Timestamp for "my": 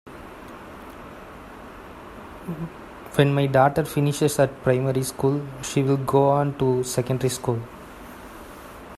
3.35-3.45